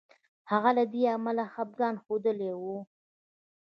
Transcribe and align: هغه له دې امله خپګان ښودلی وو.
هغه 0.51 0.69
له 0.77 0.83
دې 0.93 1.01
امله 1.15 1.43
خپګان 1.53 1.95
ښودلی 2.03 2.51
وو. 2.61 2.77